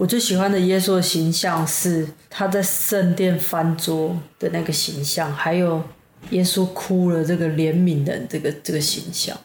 [0.00, 5.84] 我最喜欢的耶稣的形象是他在圣殿翻桌的那个形象，还有
[6.30, 9.36] 耶稣哭了这个怜悯的这个这个形象。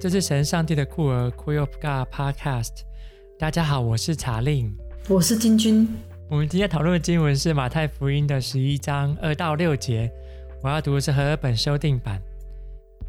[0.00, 2.80] 这是神上帝的酷儿 Queer of God Podcast。
[3.38, 4.76] 大家好，我是查令，
[5.08, 5.88] 我是金君。
[6.30, 10.08] 我们今天讨论的经文是马太福音的十一章二到六节。
[10.62, 12.22] 我要读的是和合本修订版。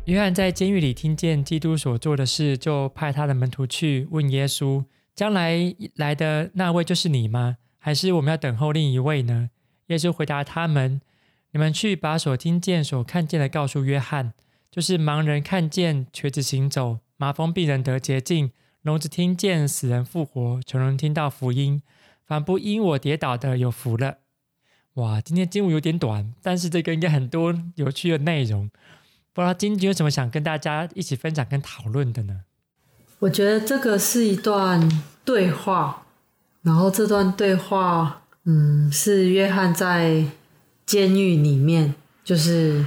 [0.05, 5.55] 约翰在监狱里听见基督所做的事，就派他的门徒去问耶稣：“将来
[5.97, 7.57] 来的那位就是你吗？
[7.77, 9.51] 还是我们要等候另一位呢？”
[9.85, 10.99] 耶稣回答他们
[11.53, 14.33] ：“你们去把所听见、所看见的告诉约翰。”
[14.71, 18.49] 就是盲人看见，瘸子行走，麻风病人得洁净，
[18.81, 21.83] 聋子听见，死人复活，穷人听到福音。
[22.31, 24.19] 凡不因我跌倒的，有福了。
[24.93, 28.71] 哇，今天经文有点短，但是这个应该很多有趣的内容。
[29.33, 32.43] 不知道今天有什么想跟大家一起分享跟讨论的呢？
[33.19, 36.03] 我觉得这个是一段对话，
[36.61, 40.23] 然后这段对话，嗯，是约翰在
[40.85, 42.85] 监狱里面，就是。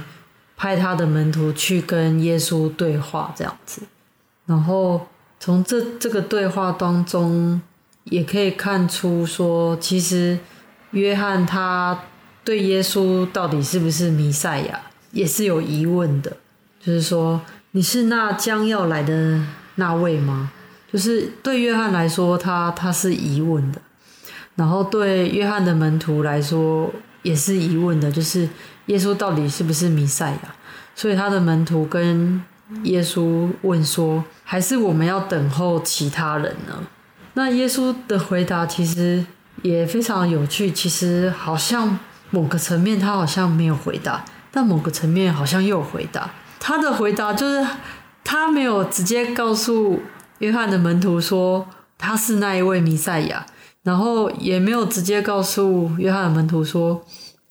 [0.57, 3.81] 派他的门徒去跟耶稣对话，这样子，
[4.45, 5.05] 然后
[5.37, 7.61] 从这这个对话当中，
[8.05, 10.39] 也可以看出说，其实
[10.91, 11.99] 约翰他
[12.43, 14.79] 对耶稣到底是不是弥赛亚，
[15.11, 16.37] 也是有疑问的。
[16.81, 19.41] 就是说，你是那将要来的
[19.75, 20.51] 那位吗？
[20.91, 23.81] 就是对约翰来说，他他是疑问的，
[24.55, 28.49] 然后对约翰的门徒来说，也是疑问的，就是。
[28.85, 30.55] 耶稣到底是不是弥赛亚？
[30.93, 32.39] 所以他的门徒跟
[32.83, 36.85] 耶稣问说：“还是我们要等候其他人呢？”
[37.35, 39.25] 那耶稣的回答其实
[39.61, 40.71] 也非常有趣。
[40.71, 41.99] 其实好像
[42.31, 46.31] 某个层面他好像没有回答，但某个层面好像又有回答。
[46.59, 47.65] 他的回答就是
[48.23, 50.01] 他没有直接告诉
[50.39, 51.67] 约翰的门徒说
[51.97, 53.45] 他是那一位弥赛亚，
[53.83, 57.05] 然后也没有直接告诉约翰的门徒说。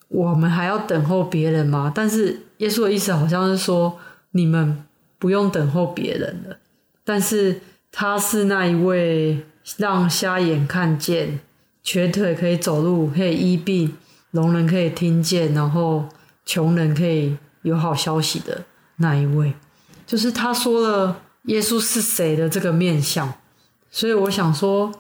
[0.09, 1.91] 我们还要等候别人吗？
[1.93, 3.99] 但是耶稣的意思好像是说，
[4.31, 4.85] 你们
[5.19, 6.57] 不用等候别人了。
[7.03, 7.61] 但是
[7.91, 9.45] 他是那一位
[9.77, 11.41] 让瞎眼看见、
[11.83, 13.97] 瘸腿可以走路、可以医病、
[14.31, 16.09] 聋人可以听见，然后
[16.45, 18.65] 穷人可以有好消息的
[18.97, 19.55] 那一位。
[20.07, 23.33] 就是他说了耶稣是谁的这个面相。
[23.91, 24.93] 所以我想说，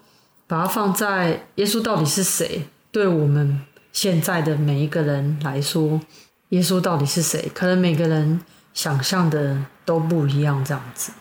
[0.46, 3.60] 把它放在耶稣到底是谁，对我们。
[3.92, 6.00] 现在的每一个人来说，
[6.48, 7.48] 耶稣到底是谁？
[7.54, 8.40] 可能每个人
[8.72, 11.12] 想象的都不一样，这样子。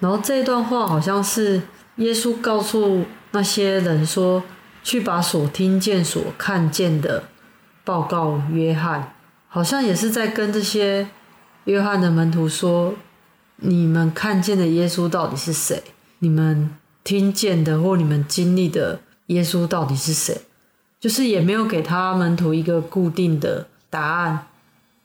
[0.00, 1.62] 然后这段话好像是
[1.96, 4.42] 耶稣告诉那些人说
[4.82, 7.24] ：“去把所听见、所看见的
[7.84, 9.14] 报告约翰。”
[9.48, 11.08] 好像也是在跟这些
[11.64, 12.94] 约翰的门徒说
[13.56, 15.82] ：“你们看见的耶稣到底是谁？
[16.20, 16.70] 你们
[17.02, 20.42] 听见的或你们经历的耶稣到底是谁？”
[21.00, 24.46] 就是也没有给他门徒一个固定的答案，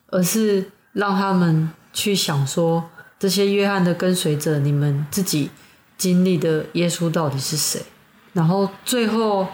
[0.07, 5.49] 而是让他们去想说，这些约翰的跟随者，你们自己
[5.97, 7.81] 经历的耶稣到底是谁？
[8.33, 9.47] 然后最后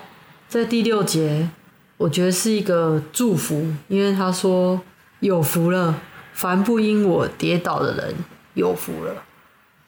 [0.48, 1.50] 在第六节，
[1.98, 4.82] 我觉得是一个祝福，因为他说
[5.20, 6.02] 有福了，
[6.34, 8.16] 凡不因我跌倒的人
[8.54, 9.24] 有福了。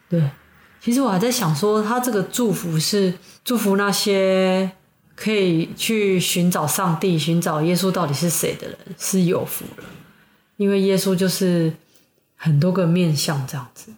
[0.09, 0.30] 对，
[0.80, 3.13] 其实我还在想说，他这个祝福是
[3.44, 4.72] 祝福那些。
[5.16, 9.84] 可以去寻找上帝、寻找耶稣到底是谁的人是有福了，
[10.58, 11.72] 因为耶稣就是
[12.36, 13.94] 很多个面相这样子。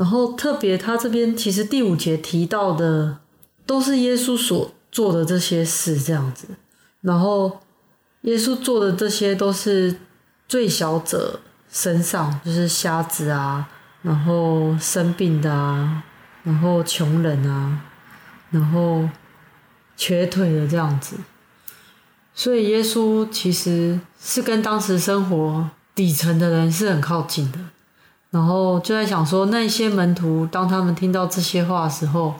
[0.00, 3.18] 然后特别他这边其实第五节提到的
[3.66, 6.48] 都是耶稣所做的这些事这样子。
[7.02, 7.60] 然后
[8.22, 9.94] 耶稣做的这些都是
[10.48, 11.40] 最小者
[11.70, 13.68] 身上，就是瞎子啊，
[14.00, 16.02] 然后生病的啊，
[16.44, 17.82] 然后穷人啊，
[18.50, 19.06] 然后。
[20.02, 21.14] 瘸腿的这样子，
[22.34, 27.58] 所以耶稣其实是跟当时生活底层的人是很靠近的。
[28.30, 32.34] 然后就在想说，那些门徒当他们听到这些话的时候，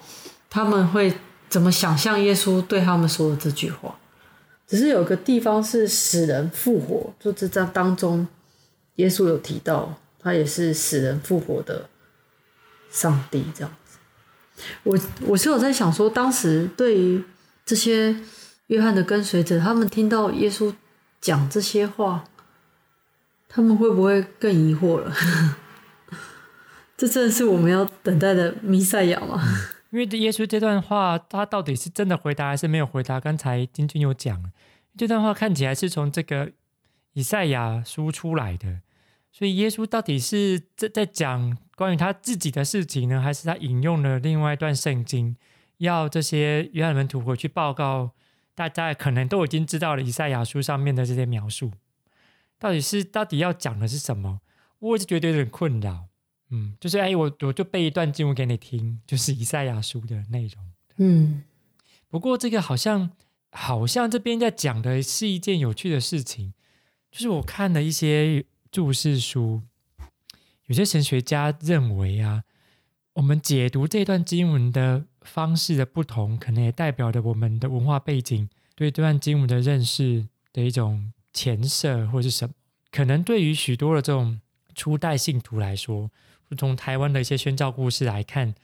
[0.49, 1.13] 他们会
[1.49, 3.97] 怎么想象耶稣对他们说的这句话？
[4.69, 8.29] 只是有个地方是死人复活，就这章当中，
[8.95, 11.89] 耶稣有提到他也是死人复活的
[12.89, 13.99] 上帝这样子。
[14.85, 14.97] 我
[15.27, 17.25] 我是有在想说，当时对于
[17.67, 18.15] 这些
[18.69, 20.73] 约翰的跟随者，他们听到耶稣
[21.21, 22.23] 讲这些话，
[23.49, 25.13] 他们会不会更疑惑了？
[27.01, 29.43] 这真的是我们要等待的弥赛亚吗？
[29.89, 33.19] 因为耶稣这段话，他到底是真的回答还是没有回答？
[33.19, 34.53] 刚才金君有讲，
[34.99, 36.53] 这段话看起来是从这个
[37.15, 38.81] 以赛亚书出来的。
[39.33, 45.35] 所以耶稣到底是在在讲关于他自己的事情呢，还是他引用了另外一段圣经，
[45.79, 48.11] 要这些约翰门徒回去报告？
[48.55, 51.73] 大家可能都已经知道了以赛亚书上面的这些描述，
[52.59, 54.43] 到底是到底要讲的是什么？
[54.81, 56.10] 我一直觉得有点困扰。
[56.51, 60.65] 嗯，就是哎，我我就背一段经文给你听，就是以赛亚书的内容。
[60.99, 61.43] 嗯，
[62.09, 63.11] 不过这个好像
[63.51, 66.53] 好像这边在讲的是一件有趣的事情，
[67.11, 68.45] 就是我看了一些。
[68.73, 69.63] 注释书，
[70.67, 72.45] 有些神学家认为啊，
[73.15, 82.55] 我们解读这段经文的方式的不同，可能也代表着我们的文化背景对这段经文的认识的一种前设，或是什么。
[82.93, 84.41] 可能对于许多的这种
[84.77, 86.09] 初代信徒来说，
[86.57, 88.55] 从台湾的一些宣教故事来看，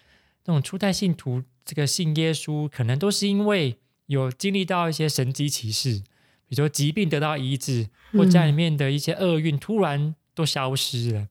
[0.44, 6.02] 那种初代信徒这个信耶稣，可能都是因为有经历到一些神迹奇事。
[6.48, 11.28] 比如说疾病得到医治，或家里面的一些厄运突然都消失了，嗯、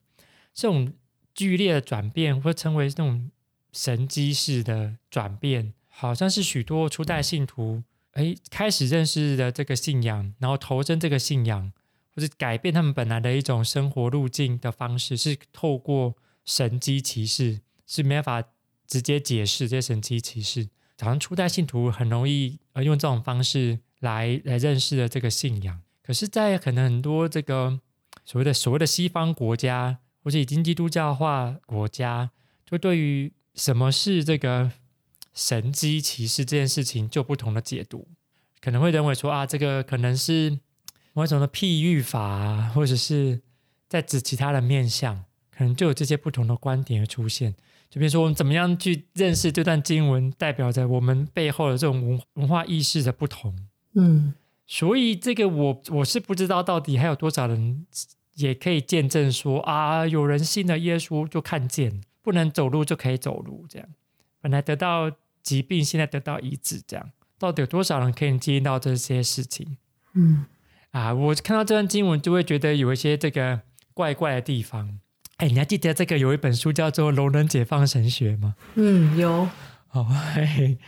[0.52, 0.92] 这种
[1.34, 3.30] 剧烈的转变，或称为这种
[3.72, 7.82] 神迹式的转变，好像是许多初代信徒
[8.12, 11.72] 哎开始认识的这个信仰，然后投身这个信仰，
[12.14, 16.14] 或者改变他们本来的一种生活路径的方式，是透过
[16.46, 18.48] 神机骑士，是没办法
[18.86, 20.70] 直接解释这些神机骑士，
[21.00, 23.80] 好像初代信徒很容易呃用这种方式。
[24.00, 27.80] 来来认识的这个信仰，可是，在可能很多这个
[28.26, 32.30] 所谓的所谓的西方国家，或者已经基督教化国家，
[32.66, 34.70] 就对于什么是这个
[35.32, 38.06] 神机骑士这件事情，就不同的解读，
[38.60, 40.60] 可能会认为说啊，这个可能是
[41.14, 43.40] 某种的譬喻法，或者是
[43.88, 45.24] 在指其他的面相，
[45.56, 47.54] 可能就有这些不同的观点而出现。
[47.88, 53.56] 就比如说，我们怎么样去认识这段经文，代表着我们背后的这种文文化意识的不同。
[53.94, 54.34] 嗯，
[54.66, 57.86] 所以这个我我是不知道到底还有多少人
[58.34, 63.88] 也可以见证说啊，有人信了耶稣就看见不能走路就可以走路，这样
[64.40, 65.10] 本来得到
[65.42, 69.78] 疾病现在得到医治，这样到底有多少人可以经历到这些事情？
[70.14, 70.44] 嗯，
[70.90, 73.60] 啊，我看到这段经文就会觉得有一些这个
[73.94, 74.98] 怪怪的地方。
[75.38, 78.54] 哎，你还记得这个有一本书叫做《聋人解放神学》吗？
[78.74, 79.48] 嗯，有。
[79.92, 80.04] 哦，
[80.34, 80.78] 嘿嘿，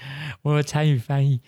[0.42, 1.40] 我有参与翻译。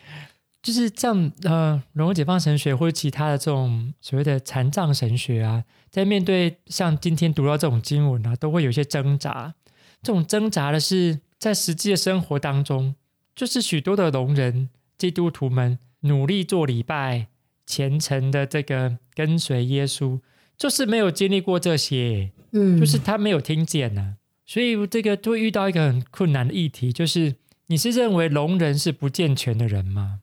[0.63, 9.55] 就是像呃，聋人解放神学或者其他的这种所谓的残障神学啊，在面对像今天读到这种经文啊，都会有一些挣扎。
[10.03, 12.95] 这种挣扎的是在实际的生活当中，
[13.35, 14.69] 就是许多的聋人
[14.99, 17.29] 基督徒们努力做礼拜、
[17.67, 20.21] 虔诚的这个跟随耶稣，
[20.59, 24.15] 就是没有经历过这些，嗯，就是他没有听见呢、啊，
[24.47, 27.37] 所以这个都会遇到一个很困难的议题，就是
[27.67, 30.21] 你是认为聋人是不健全的人吗？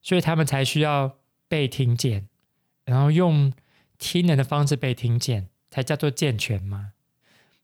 [0.00, 1.16] 所以他们才需要
[1.48, 2.28] 被听见，
[2.84, 3.52] 然后用
[3.98, 6.92] 听人的方式被听见，才叫做健全吗？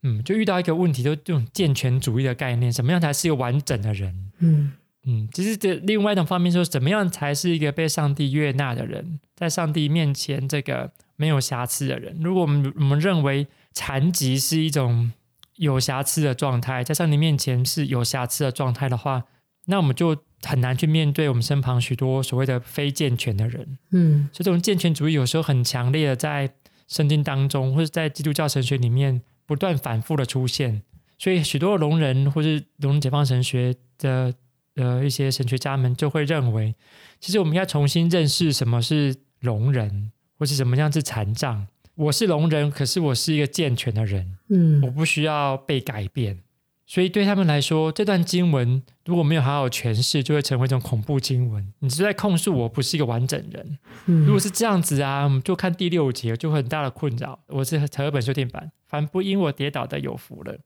[0.03, 4.33] 嗯，就遇到一个问题，就这种健全主义的概念，什么样才是一个完整的人？
[4.39, 4.73] 嗯
[5.05, 12.19] 嗯，其实这另外一种方面说，怎么样才是一个被上帝悦纳的人，在上帝面前这个没有瑕疵的人？
[12.23, 15.13] 如果我们我们认为残疾是一种
[15.57, 19.25] 有瑕疵的状态，在上帝面前是有瑕疵的状态的话，
[19.67, 20.17] 那我们就。
[20.43, 26.51] 很难去面对我们身旁许多所谓的非健全的人，嗯，所以这种健全主义有时候很强烈的在
[26.89, 30.81] 圣经当中，或者在基督教神学里面不断反复的出现，
[31.19, 34.33] 所以许多聋人或是聋人解放神学的
[34.77, 36.75] 呃一些神学家们就会认为，
[37.21, 41.67] 其实我们要重新认识什么是聋人，或是什么样是残障。
[42.01, 46.39] 我是聋人，可是我是一个健全的人，嗯，我不需要被改变。
[46.87, 51.73] 所以对他们来说，这段经文如果没有好好诠释，就会成为一种恐怖经文。
[51.81, 53.79] 你是在控诉我不是一个完整人。
[54.07, 57.39] 嗯、如果是这样子啊，我们就看第六节，就会很大的困扰。
[57.49, 60.57] 我是和合本修订版，凡不因我跌倒的有福了。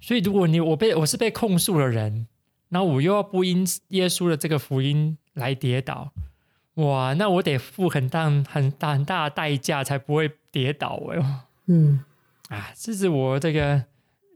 [0.00, 2.26] 所以如果你我被我是被控诉的人，
[2.70, 6.12] 然后我又要不因耶稣的这个福音来跌倒，
[6.76, 11.40] 哇，那我得付很大很大很大的代价才不会跌倒哟、哎。
[11.66, 12.04] 嗯，
[12.48, 13.84] 啊，这是我这个。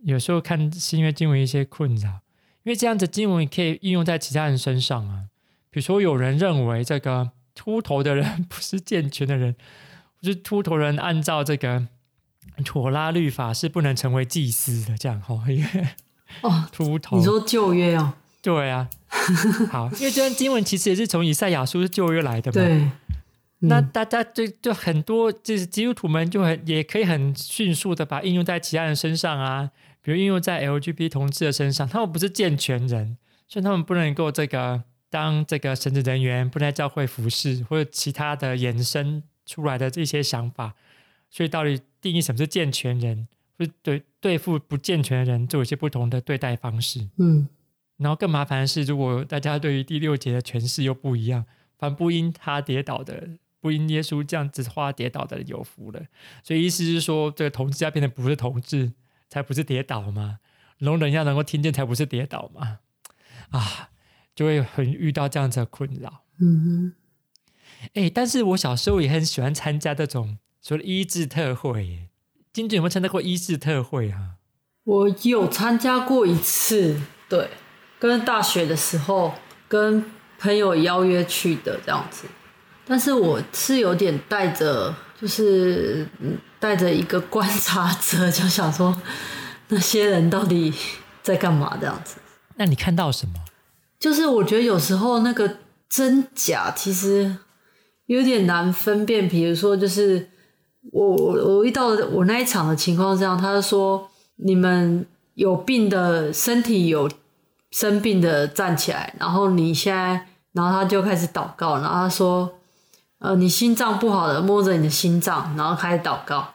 [0.05, 2.21] 有时候看新约经文一些困扰，
[2.63, 5.25] 因为这样子经文可以应用在其他人身上啊。
[5.71, 9.57] 比如说，有人认为这个秃头的人不是健全的人，
[10.23, 11.89] 就是秃头人按照这个
[12.65, 15.89] 妥拉律法是不能成为祭司的，这样哈，因为
[16.43, 18.13] 哦，秃头，你说旧约哦？
[18.41, 18.89] 对啊，
[19.69, 22.55] 好，因为这段经文其实也是从以赛亚书是旧约来的嘛。
[22.55, 22.89] 对。
[23.61, 40.75] 嗯、那大家就就很多就是基督徒们就很也可以很迅速的把应用在其他人身上啊，比如应用在 LGBT 同志的身上，他们不是健全人，所以他们不能够这个当这个神职人员，不能在教会服侍或者其他的衍生出来的这些想法，
[41.29, 43.27] 所以到底定义什么是健全人，
[43.59, 47.09] 会对对付不健全的人做一些不同的对待方式。
[47.17, 47.49] 嗯，
[47.97, 51.45] 然后更麻烦的是，如果大家对于第六节的诠释又不一样，
[51.77, 53.29] 反不因他跌倒的，
[53.61, 56.03] 不因耶稣这样子花跌倒的有福了。
[56.43, 58.93] 所以意思是说，这个同志要变得不是同志，
[59.29, 60.39] 才不是跌倒吗？
[60.79, 62.79] 聋人要能够听见，才不是跌倒吗？
[63.51, 63.91] 啊，
[64.35, 66.23] 就会很遇到这样子的困扰。
[66.41, 72.09] 嗯哼，哎，但是我小时候也很喜欢参加这种所谓的医治特会耶。
[72.53, 74.37] 金君有没有参加过医治特会啊？
[74.85, 77.51] 我有参加过一次，对，
[77.99, 79.35] 跟大学的时候
[79.67, 80.05] 跟
[80.39, 82.27] 朋友邀约去的这样子。
[82.89, 86.05] 但是我是有点带着，就是
[86.59, 89.01] 带着一个观察者，就想说
[89.69, 90.75] 那些人到底
[91.23, 92.17] 在干嘛这样子。
[92.57, 93.35] 那你看到什么？
[94.01, 95.59] 就是我觉得有时候那个。
[95.91, 97.35] 真假其实
[98.05, 100.29] 有点难分辨，比如说，就是
[100.93, 107.11] 我我遇到我那一场的情况是这样，他就说你们有病的身体有
[107.71, 112.58] 生病的站起来，然后你现在，然后他就开始祷告，然后他说，
[113.21, 116.49] 呃，你心脏不好的摸着你的心脏，然后开始祷告，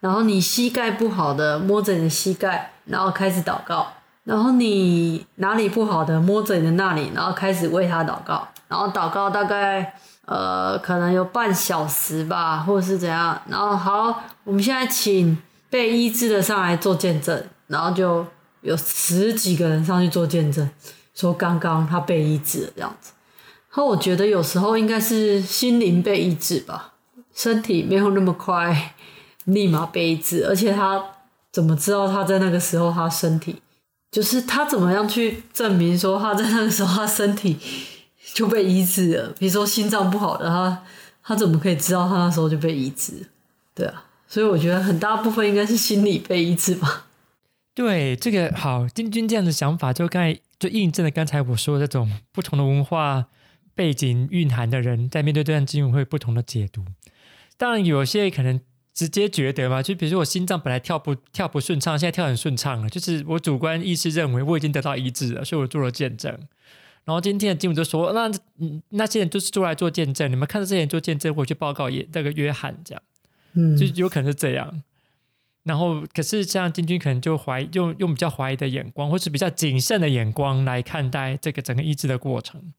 [0.00, 3.92] 然后你膝盖不好的摸着你的膝盖，然后开始祷告，
[4.24, 8.48] 然后你哪里不好的摸着你的那里，然后开始为他祷告。
[8.68, 9.94] 然后祷告大概
[10.26, 13.40] 呃可能有半小时吧，或者是怎样。
[13.48, 15.36] 然后好，我们现在请
[15.68, 17.44] 被医治的上来做见证。
[17.68, 18.26] 然后就
[18.62, 20.68] 有十几个人上去做见证，
[21.14, 23.12] 说刚刚他被医治了这样子。
[23.70, 26.94] 然后我觉得有时候应该是心灵被医治吧，
[27.34, 28.94] 身体没有那么快
[29.44, 30.46] 立马被医治。
[30.46, 31.02] 而且他
[31.52, 33.56] 怎么知道他在那个时候他身体，
[34.10, 37.58] 就是他怎么样去证明说他在那个时候他身体。
[38.32, 39.34] 就被医治了。
[39.40, 40.84] 比如说心脏不好的他，
[41.20, 43.26] 他怎么可以知道他那时候就被医治？
[43.74, 47.06] 对啊，所以我觉得很大部分应该是心理被医治吧。
[47.74, 53.26] 对，这个好，金军这样的想法，就刚才就印证了刚才我说的这种不同的文化
[53.74, 56.84] 背景蕴含的人，在面对这段经文会有不同的解读。
[57.56, 58.60] 当然，有些可能
[58.92, 66.32] 直接觉得嘛，就比如说我心脏本来跳不跳不顺畅，现在跳很顺畅了，就是我主观意识认为我已经得到医治了，所以我做了见证。
[67.04, 68.30] 然后今天的经文就说，那
[68.90, 73.02] 那些人都是出来做见证，你们看到这些人做见证，我去报告也那个约翰这样，
[73.54, 74.82] 嗯，就有可能是这样。
[75.62, 82.72] 然后可是像金军可能就怀用用比较怀疑的眼光，或是比较谨慎的眼光来看待这个整个医治的过程。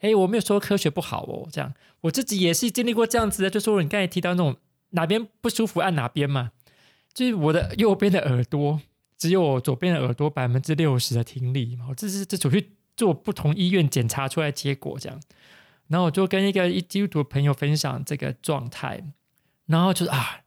[0.00, 1.74] 哎，我没有说科学不好哦，这样。
[2.02, 4.56] 我自己也是经历过这样子的，就说你刚才提到那种
[4.90, 6.52] 哪边不舒服按哪边嘛，
[7.12, 8.80] 就是我的右边的耳朵
[9.16, 12.70] 只有我左边的耳朵百分之六十的听力嘛，这是这属于。
[12.98, 15.20] 做不同医院检查出来结果这样，
[15.86, 19.00] 然后我就跟一个基督徒朋友分享这个状态，
[19.66, 20.40] 然后就是啊，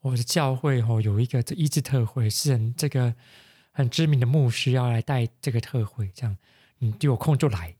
[0.00, 3.14] 我的教会哦有一个这医治特会，是这个
[3.72, 6.38] 很知名的牧师要来带这个特会，这样。
[6.78, 7.76] 你有空就来。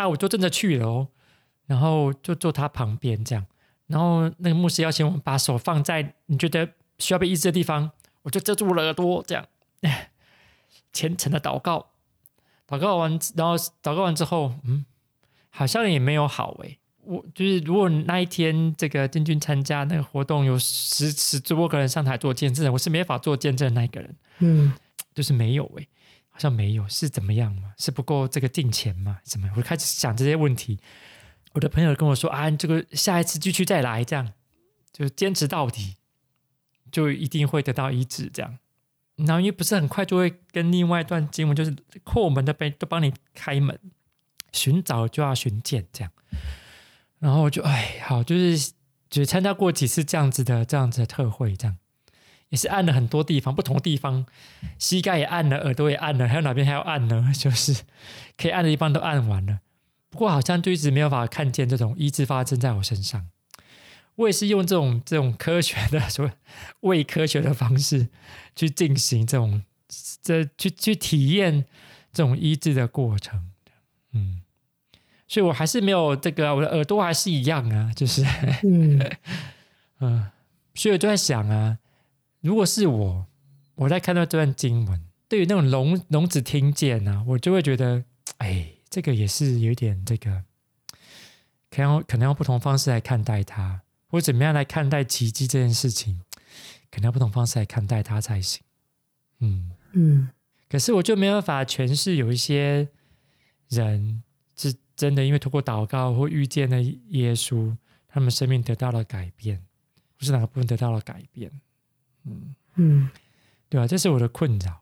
[0.00, 1.08] 啊，我就真的去了哦，
[1.66, 3.44] 然后就坐他旁边这样，
[3.86, 7.90] 然后那个牧师要请我们把手放在你觉得需要被医治的地方，
[8.22, 9.46] 我就遮住了耳朵这样，
[10.92, 11.86] 虔诚的祷告。
[12.66, 14.86] 祷告完，然后祷告完之后，嗯，
[15.50, 16.78] 好像也没有好诶。
[17.02, 24.16] 我就是，如果那一天这个金君参加那个活动，有十十多个人上台做见证，我是没法做见证的那一个人。
[24.38, 24.72] 嗯，
[25.12, 25.88] 就是没有诶，
[26.30, 27.74] 好像没有，是怎么样嘛？
[27.76, 29.18] 是不够这个敬虔嘛？
[29.24, 29.50] 怎么？
[29.56, 30.78] 我开始想这些问题。
[31.52, 34.32] 我的朋友跟我说啊，这个下一次继续再来，这样
[34.92, 35.96] 就坚持到底，
[36.92, 38.58] 就一定会得到医治，这样。
[39.16, 43.78] 然后因为不是很快就会跟另外一段经文，就是叩门的被都帮你开门，
[44.52, 46.12] 寻找就要寻见这样。
[47.18, 48.72] 然后我就哎，好，就是
[49.10, 51.76] 只参加过几次这样子的这样子的特会，这样
[52.50, 54.26] 也是按了很多地方，不同的地方，
[54.78, 57.32] 膝盖也按了，耳朵也按了，还有哪边还要按呢？
[57.34, 57.82] 就是
[58.36, 59.60] 可以按的地方都按完了。
[60.10, 63.28] 不过好像就一直没有办法看见这种医治发生在我身上。
[64.16, 66.32] 我也是用这种这种科学的所谓
[66.80, 68.08] 伪科学的方式
[68.54, 69.62] 去进行这种
[70.20, 71.64] 这去去体验
[72.12, 73.50] 这种医治的过程，
[74.12, 74.42] 嗯，
[75.26, 78.22] 所以我还是没有这个，我的耳朵还是一样啊，就是
[78.64, 79.00] 嗯
[80.00, 80.30] 嗯，
[80.74, 81.78] 所以我就在想啊，
[82.40, 83.26] 如果是我，
[83.74, 88.04] 我在看到这段经文，对于那种聋聋子听见啊，我就会觉得，
[88.38, 90.44] 哎，这个也是有点这个，
[91.70, 93.82] 可能可能用不同方式来看待它。
[94.08, 96.20] 或怎么样来看待奇迹这件事情？
[96.90, 98.60] 可能要不同方式来看待它才行。
[99.38, 100.28] 嗯嗯。
[100.68, 102.88] 可是我就没办法诠释，有一些
[103.68, 104.24] 人
[104.56, 107.76] 是真的因为通过祷告或遇见了耶稣，
[108.08, 109.64] 他们生命得到了改变，
[110.18, 111.52] 不是哪个部分得到了改变。
[112.24, 113.10] 嗯嗯，
[113.68, 114.80] 对啊，这是我的困扰。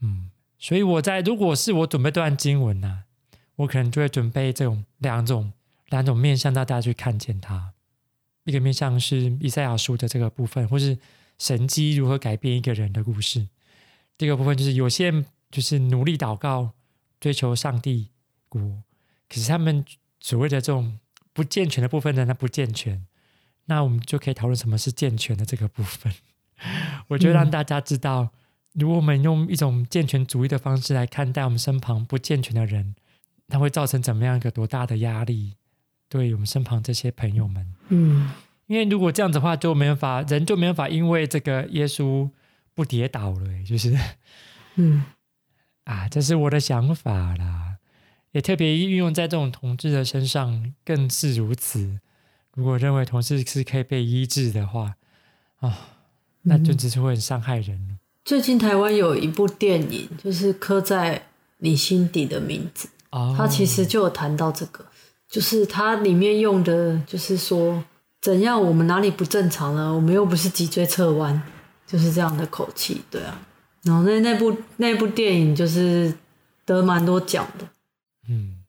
[0.00, 3.04] 嗯，所以我在如果是我准备段经文呢、啊，
[3.56, 5.52] 我可能就会准备这种两种
[5.88, 7.72] 两种面向，让大家去看见它。
[8.44, 10.98] 一个面向是以赛亚书的这个部分，或是
[11.38, 13.48] 神机如何改变一个人的故事。
[14.16, 16.72] 第二个部分就是有些人就是努力祷告，
[17.20, 18.08] 追求上帝
[18.48, 18.60] 国，
[19.28, 19.84] 可是他们
[20.20, 20.98] 所谓的这种
[21.32, 23.06] 不健全的部分呢，那不健全，
[23.66, 26.12] 那我们就可以讨论什么是健全的这个部分。
[27.08, 28.30] 我觉得让大家知道，嗯、
[28.80, 32.94] 如果我们用一种健全主义的方式来看待我们身旁不健全的人，
[33.48, 35.54] 它会造成怎么样一个多大的压力？
[36.08, 38.30] 对我们身旁这些朋友们，嗯，
[38.66, 42.30] 因为如果这样子的话，就没办法，人就没办法因为这个耶稣
[42.72, 43.94] 不跌倒了，就是，
[44.76, 45.04] 嗯，
[45.84, 47.76] 啊，这是我的想法啦，
[48.32, 52.00] 也特别运用在这种同志的身上，更是如此。
[52.54, 54.96] 如果认为同志是可以被医治的话，
[55.58, 55.97] 啊，
[56.42, 57.76] 那就只是会很伤害人。
[57.90, 61.26] 嗯，最近台湾有一部电影，就是刻在
[61.58, 64.84] 你心底的名字，哦，它其实就有谈到这个。
[65.28, 67.84] 就是它里面用的，就是说
[68.20, 69.92] 怎样我们哪里不正常了？
[69.94, 71.42] 我们又不是脊椎侧弯，
[71.86, 73.38] 就是这样的口气，对啊。
[73.82, 76.14] 然后那那部那部电影就是
[76.64, 77.68] 得蛮多奖的。
[78.28, 78.64] 嗯，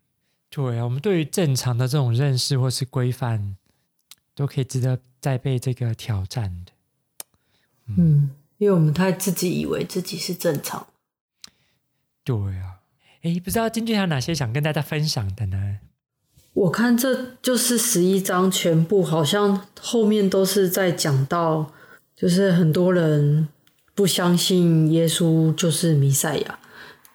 [0.49, 3.55] 对啊，我们对于正常的这种认识或是规范，
[4.35, 6.73] 都可以值得再被这个挑战的。
[7.89, 10.87] 嗯，嗯，因为我们太自己以为自己是正常。
[12.23, 12.81] 对啊，
[13.23, 15.79] 哎，不知道今天还有哪些想跟大家分享的呢？
[16.53, 21.71] 我看这就是十一章全部，好像后面都是在讲到，
[22.15, 23.47] 就是很多人
[23.95, 26.59] 不相信耶稣就是弥赛亚，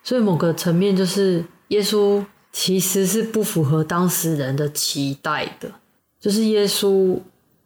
[0.03, 5.69] 所以某个层面就是耶稣其实是不符合当时人的期待的，
[6.19, 7.19] 就是耶稣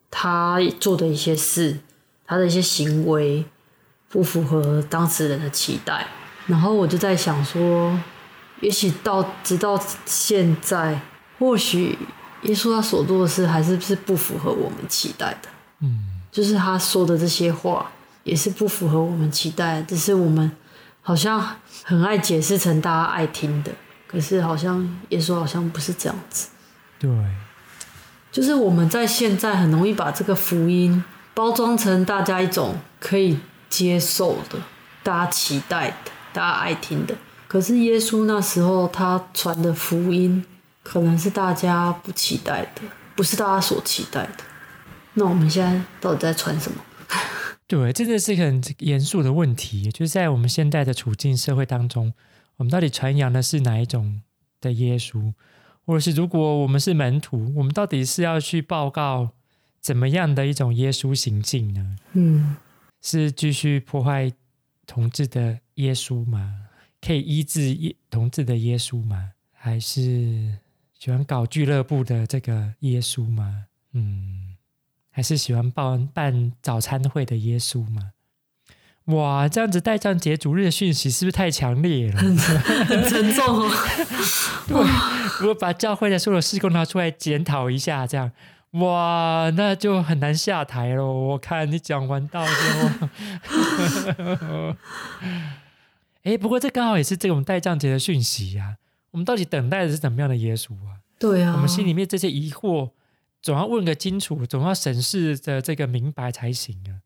[0.10, 1.78] 他做的一些事，
[2.29, 3.43] 他的一些行为
[4.07, 6.07] 不符合当事人的期待，
[6.45, 7.99] 然后我就在想说，
[8.62, 11.01] 也许到直到现在。
[11.39, 11.97] 或许
[12.41, 15.47] 耶稣他所做的事还是是不符合我们期待的，
[15.80, 17.89] 嗯，就是他说的这些话
[18.25, 20.51] 也是不符合我们期待的，只是我们
[21.01, 23.71] 好像很爱解释成大家爱听的，
[24.06, 26.49] 可是好像耶稣好像不是这样子，
[26.99, 27.10] 对，
[28.34, 31.01] 就是我们在现在很容易把这个福音
[31.39, 34.60] 包装成大家一种可以接受的、
[35.02, 37.15] 大家期待的、大家爱听的，
[37.47, 40.43] 可是耶稣那时候他传的福音。
[40.84, 42.82] 可能是大家不期待的，
[43.15, 44.43] 不是大家所期待的。
[45.13, 46.78] 那我们现在到底在传什么？
[47.67, 49.89] 对，这个是很严肃的问题。
[49.91, 52.13] 就是在我们现代的处境社会当中，
[52.58, 54.21] 我们到底传扬的是哪一种
[54.60, 55.34] 的耶稣？
[55.86, 59.30] 或者是如果我们是门徒，我们到底是要去报告
[59.82, 61.96] 怎么样的一种耶稣行径呢？
[62.13, 62.56] 嗯，
[63.02, 64.32] 是继续破坏
[64.86, 66.68] 同志的耶稣吗？
[67.02, 69.32] 可以医治耶同志的耶稣吗？
[69.54, 70.58] 还是？
[71.00, 73.68] 喜欢搞俱乐部的这个耶稣吗？
[73.94, 74.58] 嗯，
[75.10, 78.12] 还是喜欢办办早餐会的耶稣吗？
[79.06, 82.20] 哇，这样子带这样节主日的讯息是不是太强烈了？
[82.20, 83.72] 很沉重哦。
[85.39, 88.30] 如果把教会的所有事工拿出来检讨一下，这样
[88.71, 91.12] 哇，那就很难下台喽。
[91.12, 92.53] 我看你讲完道之
[94.13, 94.75] 后，
[96.23, 98.77] 哎，不过这刚好也是这种带这样节的讯息呀、啊。
[99.12, 101.01] 我们到底等待的是怎么样的耶稣啊？
[101.17, 102.91] 对啊，我们心里面这些疑惑，
[103.41, 107.01] 总要问个清楚，总要审视着这个明白才行啊。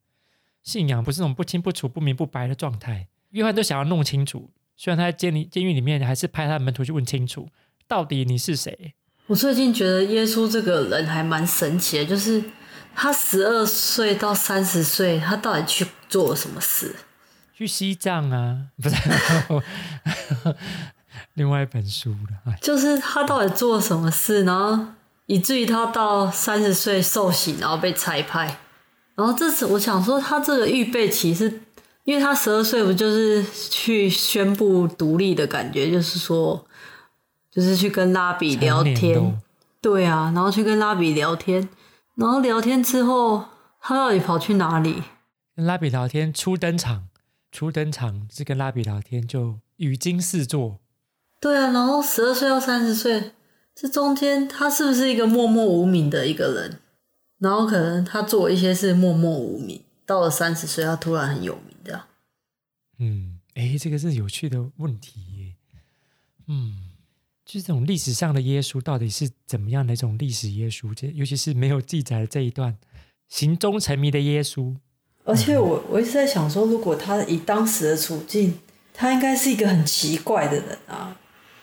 [0.63, 3.07] 信仰不是那种不清不楚、不明不白的状态。
[3.29, 7.47] 约翰都想要弄清楚，虽然他在监里监狱里面，还是派他的门徒去问清楚，
[7.87, 8.95] 到底你是谁？
[9.33, 12.43] 我最近觉得耶稣这个人还蛮神奇的，就是
[12.95, 16.93] 他十二岁到三十岁，他到底去做了什么事？
[17.51, 18.67] 去西藏啊？
[18.79, 18.95] 不是。
[21.33, 24.85] 另外一本书了，就是他到底做了什么事，然后
[25.25, 28.59] 以至于他到三十岁受洗，然后被差派，
[29.15, 31.61] 然后这次我想说，他这个预备期是，
[32.03, 36.63] 因为他十二岁不就是去宣布独立的感觉，就是说，
[37.53, 39.39] 就是去跟拉比聊天，
[39.79, 41.69] 对啊，然后去跟拉比聊天，
[42.15, 43.45] 然后聊天之后，
[43.79, 45.03] 他到底跑去哪里？
[45.55, 47.09] 跟拉比聊天，初登场，
[47.51, 50.79] 初登场是跟拉比聊天，就语惊四座。
[51.39, 53.33] 对啊，然后十二岁到三十岁，
[53.75, 56.79] 这中间他是不是一个默默无名的一个人？
[57.37, 62.05] 然后可能他做一些事默默无名，到了三十岁，他突然很有名的。
[62.97, 65.55] 嗯，哎，这个是有趣的问题耶。
[66.47, 66.82] 嗯，
[67.45, 70.93] 就是这种历史上的耶稣到底是怎么样的一种历史耶稣？
[70.93, 72.77] 这尤其是没有记载的这一段
[73.27, 74.75] 行踪沉迷的耶稣。
[75.25, 78.59] 而且我我一直在想说，如果他以当时的处境，
[78.93, 81.17] 他应该是一个很奇怪的人啊，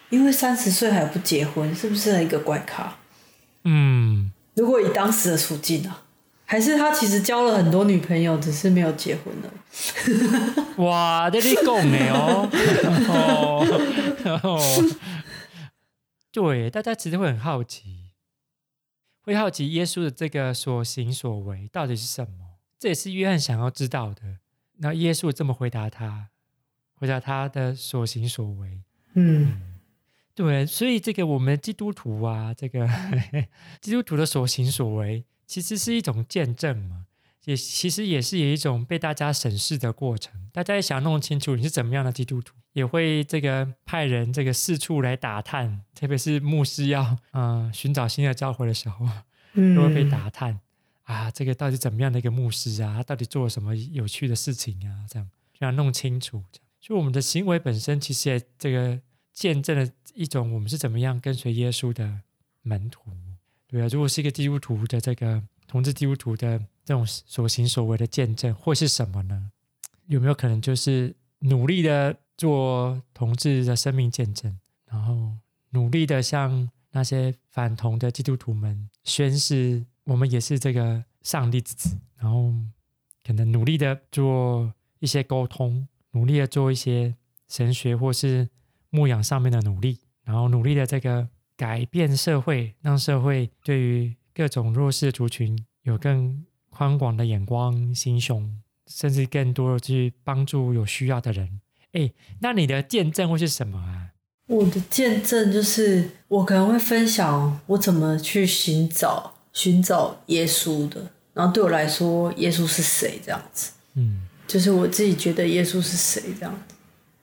[0.08, 2.96] 因为三十岁还不结婚，是不是一个怪咖？
[3.64, 6.04] 嗯，如果以当时的处境啊，
[6.46, 9.50] 还是他其实交了很多女朋友，只是没有结婚了。
[10.76, 12.48] 哇，这里讲的哦，
[14.42, 14.58] 哦，
[16.32, 18.12] 对，大家其实会很好奇，
[19.20, 22.58] 会好奇耶稣的这个所行所为到底是什么？
[22.78, 24.38] 这也是约翰想要知道的。
[24.78, 26.30] 那耶稣这么回答他，
[26.94, 28.82] 回答他的所行所为。
[29.14, 29.80] 嗯，嗯，
[30.34, 32.88] 对，所以这个我们基督徒啊，这个
[33.82, 37.06] 基督徒的所行所为，其实是一种见证嘛，
[37.44, 40.48] 也其实也是有一种被大家审视的过程。
[40.52, 49.06] 大家也想弄清楚你是怎么样的基督徒，也会这个派人这个四处来打探，特别是牧师要嗯、呃、寻找新的教会的时候，
[49.74, 50.52] 都会被打探。
[50.52, 50.60] 嗯
[51.10, 52.94] 啊，这个到底怎么样的一个牧师啊？
[52.98, 55.04] 他到底做了什么有趣的事情啊？
[55.08, 56.44] 这样就要弄清楚。
[56.80, 59.00] 所以我们的行为本身其实也这个
[59.32, 62.20] 见证了一种我们是怎么样跟随耶稣的
[62.62, 63.10] 门徒。
[63.66, 69.50] 对啊，如果是一个基督徒的这个同志基督徒的这种所行所为的见证，会是什么呢？
[70.06, 75.34] 有没有可能就是努力的做同志的生命见证，然后
[75.72, 79.84] 努力的向那些反同的基督徒们宣誓？
[80.04, 82.54] 我们也是这个上帝之子，然后
[83.22, 87.14] 可能努力的做一些沟通，努力的做一些
[87.46, 88.48] 神学或是
[88.88, 101.60] 牧养上面的努力，然后努力的这个改变社会，让社会对于各种弱势族群有更宽广的眼光、心胸，甚至更多的去帮助有需要的人。
[101.92, 104.10] 哎，那你的见证会是什么啊？
[104.46, 109.34] 我的见证就是我可能会分享我怎么去寻找。
[109.52, 113.20] 寻找耶稣的，然后对我来说，耶稣是谁？
[113.22, 116.74] 这样子，嗯，就是我自己觉得耶稣是谁这样子，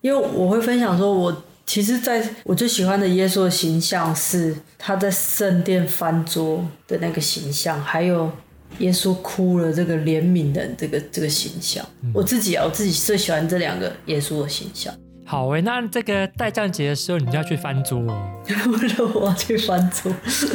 [0.02, 8.30] 因为我会分享说，我其实在我最喜欢的耶稣的形象是他在圣殿翻桌的那个形象，还有
[8.80, 11.86] 耶稣哭了这个怜悯的这个这个形象。
[12.02, 14.94] 嗯、我自己啊，我自己最喜欢这两个耶稣的形象。
[15.26, 18.32] 好诶，那这个待降节的时候，你就要去翻桌哦。
[19.14, 20.10] 我要去翻桌。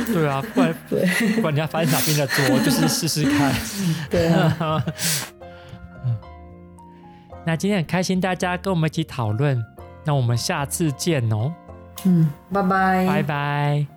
[0.06, 1.04] 对啊，不然 对，
[1.34, 3.54] 不管你要翻哪边的桌， 就是试试看。
[4.08, 4.82] 对啊。
[7.44, 9.62] 那今天很开心，大家跟我们一起讨论。
[10.04, 11.52] 那我们下次见哦。
[12.04, 13.06] 嗯，拜拜。
[13.06, 13.91] 拜拜。